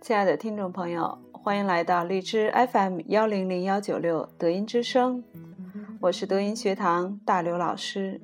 [0.00, 5.22] 亲爱的听众朋友，欢迎来到荔枝 FM 幺零零幺九六德音之声，
[6.00, 8.18] 我是德音学堂大刘老师。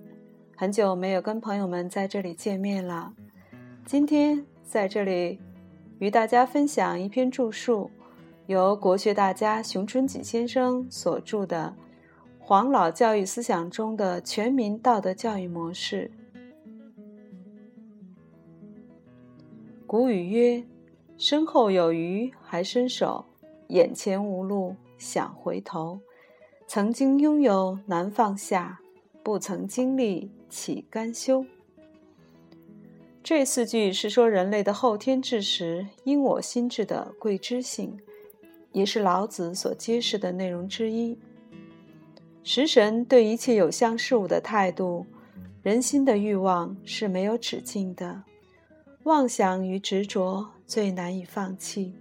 [0.57, 3.13] 很久没有跟朋友们在这里见面了，
[3.85, 5.41] 今天在这里
[5.99, 7.91] 与大家分享一篇著述，
[8.47, 11.75] 由国学大家熊春锦先生所著的
[12.39, 16.11] 《黄老教育思想中的全民道德教育模式》。
[19.97, 20.61] 古语曰
[21.17, 23.25] ：“身后有余还伸手，
[23.69, 26.01] 眼前无路想回头。
[26.67, 28.81] 曾经拥有难放下，
[29.23, 31.47] 不曾经历。”岂甘休？
[33.23, 37.97] 这四句是说人类的后天智识、因我心智的贵知性，
[38.73, 41.17] 也是老子所揭示的内容之一。
[42.43, 45.07] 食神对一切有相事物的态度，
[45.63, 48.25] 人心的欲望是没有止境的，
[49.05, 51.95] 妄想与执着最难以放弃。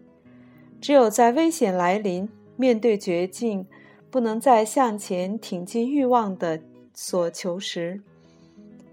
[0.80, 3.66] 只有在危险来临、面对绝境，
[4.10, 6.62] 不能再向前挺进欲望的
[6.94, 8.02] 所求时，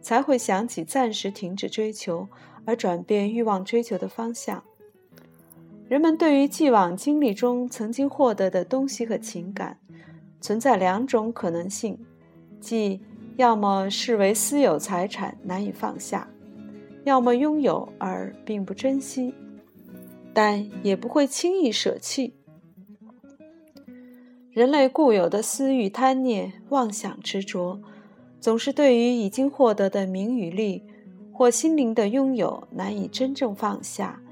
[0.03, 2.27] 才会想起暂时停止追求，
[2.65, 4.63] 而转变欲望追求的方向。
[5.89, 9.79] 人们对于既往经历中曾经获得的东西和情感，
[10.41, 11.99] 存在两种可能性：
[12.61, 13.01] 即
[13.37, 16.29] 要么视为私有财产难以放下，
[17.05, 19.35] 要么拥有而并不珍惜，
[20.33, 22.35] 但也不会轻易舍弃。
[24.51, 27.81] 人类固有的私欲、贪念、妄想、执着。
[28.41, 30.83] 总是对于已经获得的名与利，
[31.31, 34.23] 或心灵的拥有难以真正放下，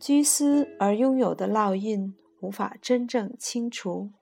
[0.00, 4.12] 居私而拥有的烙印无法真正清除。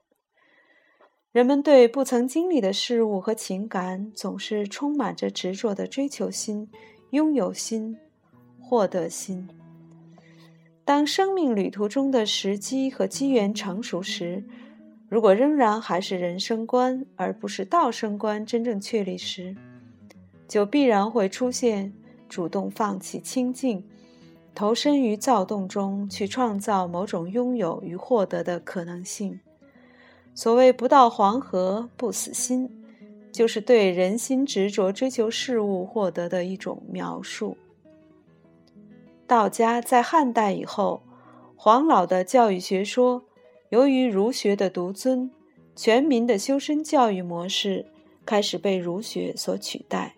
[1.31, 6.69] 人们对不曾经历的事物和情感，总是充满着执着的追求心、
[7.11, 7.97] 拥有心、
[8.59, 9.47] 获得心。
[10.85, 14.43] 当生命旅途中的时机和机缘成熟时，
[15.07, 19.55] 如果仍然还是人生观而不是道生观真正确立时，
[20.47, 21.93] 就必然会出现
[22.27, 23.83] 主动放弃清净，
[24.53, 29.39] 投身于躁动中去创造某种拥有与获得的可能性。
[30.35, 32.69] 所谓“不到黄河不死心”，
[33.31, 37.57] 就是对人心执着追求事物获得的一种描述。
[39.27, 41.03] 道家在汉代以后，
[41.55, 43.25] 黄老的教育学说。
[43.69, 45.29] 由于儒学的独尊，
[45.75, 47.85] 全民的修身教育模式
[48.25, 50.15] 开始被儒学所取代，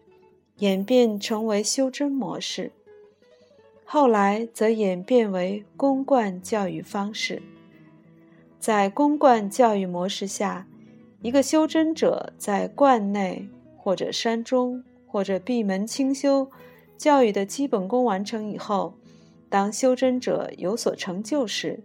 [0.59, 2.72] 演变成为修真模式。
[3.83, 7.43] 后来则演变为公惯教育方式。
[8.57, 10.66] 在公惯教育模式下，
[11.21, 16.49] 一个修真者在观内或者山中或者闭门清修，
[16.97, 18.95] 教育的基本功完成以后，
[19.49, 21.83] 当修真者有所成就时。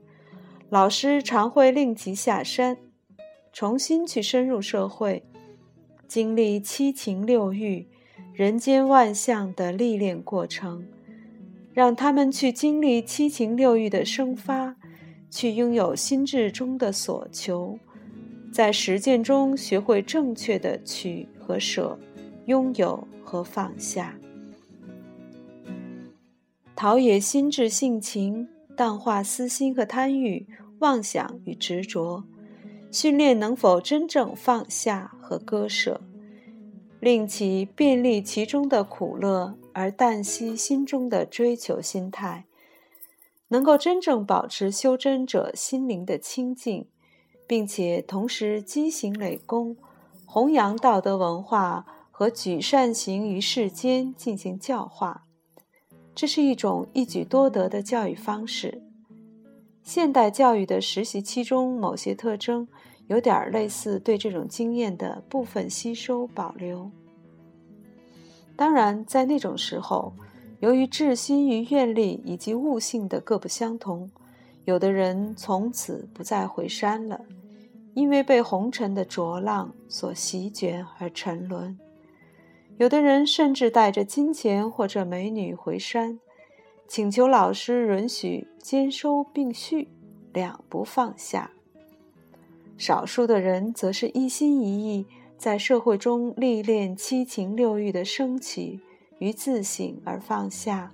[0.69, 2.77] 老师常会令其下山，
[3.53, 5.23] 重新去深入社会，
[6.09, 7.87] 经历七情六欲、
[8.33, 10.85] 人间万象的历练过程，
[11.73, 14.75] 让他们去经历七情六欲的生发，
[15.31, 17.79] 去拥有心智中的所求，
[18.53, 21.99] 在实践中学会正确的取和舍，
[22.47, 24.19] 拥有和放下，
[26.75, 28.49] 陶冶心智性情。
[28.77, 30.47] 淡化私心和贪欲、
[30.81, 32.25] 妄想与执着，
[32.93, 36.03] 训练能否真正放下和割舍，
[37.01, 42.45] 令其便利其中的苦乐而淡息心中的追求心态，
[43.49, 46.87] 能够真正保持修真者心灵的清净，
[47.47, 49.77] 并且同时积行累功，
[50.25, 55.25] 弘扬道德文化和举善行于世间进行教化。
[56.15, 58.83] 这是一种一举多得的教育方式。
[59.83, 62.67] 现代教育的实习期中，某些特征
[63.07, 66.91] 有点类似对这种经验的部分吸收保留。
[68.57, 70.15] 当然，在那种时候，
[70.61, 74.11] 由于志心与愿力以及悟性的各不相同，
[74.67, 77.21] 有的人从此不再回山了，
[77.95, 81.79] 因为被红尘的浊浪所席卷而沉沦。
[82.77, 86.19] 有的人甚至带着金钱或者美女回山，
[86.89, 89.89] 请求老师允许兼收并蓄，
[90.33, 91.53] 两不放下。
[92.77, 95.07] 少数的人则是一心一意
[95.39, 98.81] 在社会中历练七情六欲的升起
[99.21, 100.93] 与自省而放下，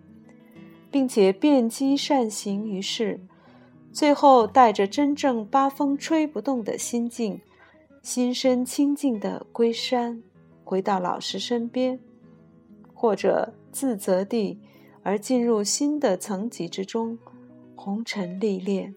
[0.90, 3.19] 并且遍积善行于世，
[3.93, 7.41] 最后带着真正八风吹不动的心境，
[8.03, 10.23] 心身清净的归山。
[10.65, 12.00] 回到老师身边，
[12.94, 14.59] 或者自责地
[15.03, 17.19] 而进入新的层级之中，
[17.77, 18.94] 红尘历练。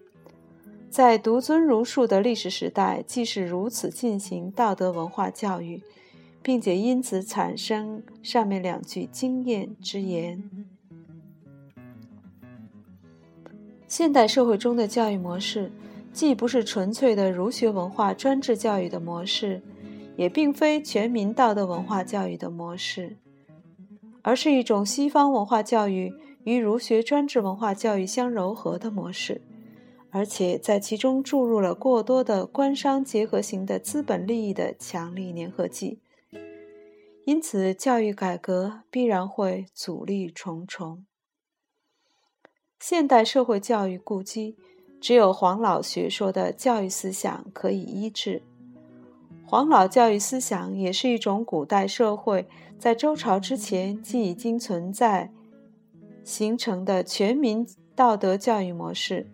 [0.88, 5.82] 在独尊儒术的历史时代，既是如此进行道德文化教育，
[6.40, 10.65] 并且因此产生上面两句经验之言。
[13.88, 15.70] 现代社会中的教育模式，
[16.12, 19.62] 既不是纯粹的儒学文化专制教育的模式，
[20.16, 23.16] 也并非全民道德文化教育的模式，
[24.22, 26.12] 而是一种西方文化教育
[26.42, 29.42] 与儒学专制文化教育相糅合的模式，
[30.10, 36.00] 而且在其中注入了过多的官商结合型的资本利益的强力粘合剂，
[37.24, 41.04] 因此教育改革必然会阻力重重。
[42.78, 44.54] 现代社会教育顾基，
[45.00, 48.42] 只有黄老学说的教育思想可以医治。
[49.46, 52.46] 黄老教育思想也是一种古代社会
[52.78, 55.32] 在周朝之前即已经存在、
[56.24, 59.26] 形成的全民道德教育模式。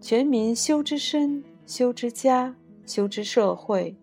[0.00, 2.54] 全民修之身、修之家、
[2.86, 3.96] 修之社会，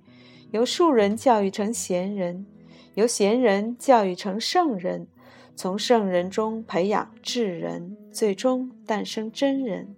[0.51, 2.45] 由庶人教育成贤人，
[2.93, 5.07] 由贤人教育成圣人。
[5.55, 9.95] 从圣人中培养智人，最终诞生真人，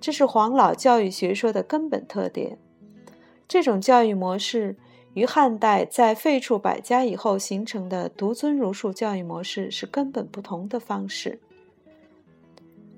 [0.00, 2.56] 这是黄老教育学说的根本特点。
[3.48, 4.76] 这种教育模式
[5.14, 11.40] 与汉代在废黜百家以后形成的独尊儒术教育模式是根本不同的方式。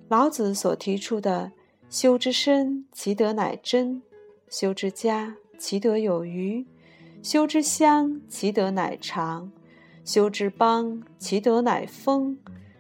[0.09, 1.53] 老子所提出的
[1.89, 4.03] “修之身，其德乃真；
[4.51, 6.67] 修之家，其德有余；
[7.23, 9.51] 修之乡，其德乃长。”
[10.05, 12.37] 修之邦，其德乃丰；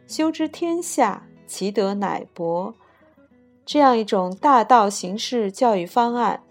[0.06, 2.74] 修之天下，其德乃博。
[3.64, 6.42] 这样一种大道形式教育方案，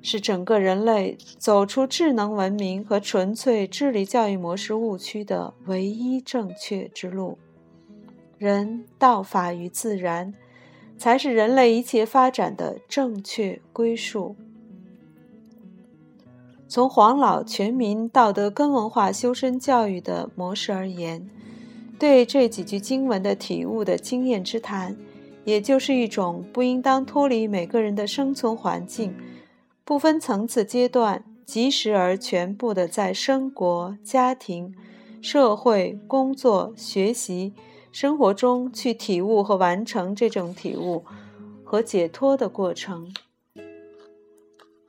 [0.00, 7.36] 是整个人类走出智能文明和纯粹智力教育模式误区的唯一正确之路。
[8.38, 10.32] 人道法于自然，
[10.96, 14.36] 才是人类一切发展的正确归宿。
[16.72, 21.28] 从黄老全民道德根文化修身教育的模式而言，
[21.98, 24.96] 对这几句经文的体悟的经验之谈，
[25.44, 29.14] 也就是一种不应当脱离每个人的生存环境，
[29.84, 34.74] 不分层次阶段，及时而全部的在生活、家庭、
[35.20, 37.52] 社会、工作、学习、
[37.90, 41.04] 生活中去体悟和完成这种体悟
[41.62, 43.12] 和解脱的过程。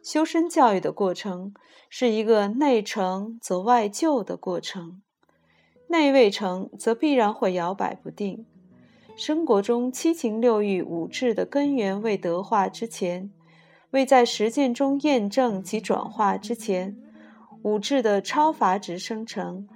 [0.03, 1.53] 修身教育的过程
[1.89, 5.01] 是一个内成则外就的过程，
[5.87, 8.45] 内未成则必然会摇摆不定。
[9.15, 13.31] 生活中七情六欲五志的根源未得化之前，
[13.91, 16.97] 未在实践中验证及转化之前，
[17.61, 19.69] 五志的超法值生成、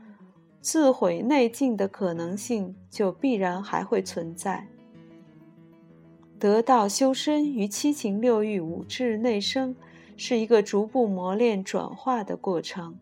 [0.59, 4.67] 自毁内境的可能性就必然还会存在。
[6.37, 9.73] 得道修身于七情六欲五志内生。
[10.17, 12.97] 是一个逐步磨练转化的过程。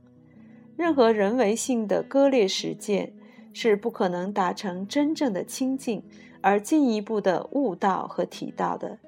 [0.77, 3.13] 任何人为性的割裂实践
[3.53, 6.03] 是不可能达成真正的清净
[6.41, 9.00] 而进一步的悟道和体道的。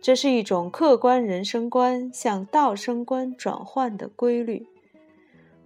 [0.00, 4.66] 这是一种客观人生观向道生观转换的规律。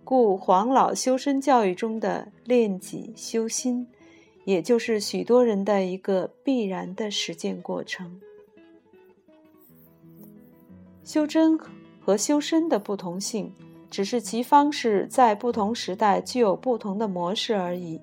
[0.04, 3.86] 故黄老修身教育中的练己修心，
[4.44, 8.18] 也就是许多人的一个必然的实践过程。
[11.08, 11.58] 修真
[11.98, 13.50] 和修身的不同性，
[13.90, 17.98] 只是其方式在不同时代具有不同的模式而已。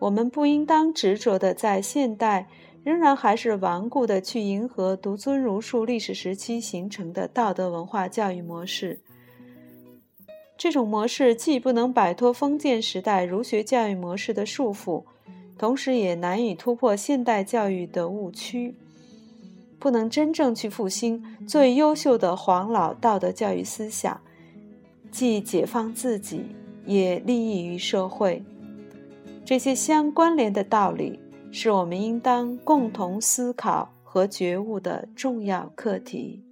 [0.00, 2.46] 我们不应当执着的在现代
[2.82, 9.00] 仍然还是顽固的去迎合独尊儒术历史时期形成的道德文化教育模式。
[10.58, 15.04] 这种模式既不能摆脱封建时代儒学教育模式的束缚，
[15.56, 18.76] 同时也难以突破现代教育的误区。
[19.84, 24.18] 不能真正去复兴最优秀的黄老道德教育思想，
[25.10, 26.46] 既解放自己，
[26.86, 28.42] 也利益于社会。
[29.44, 31.20] 这些相关联的道理，
[31.52, 36.42] 是我们应当共同思考和觉悟的重要课题。